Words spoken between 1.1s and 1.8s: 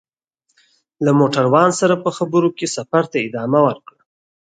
موټروان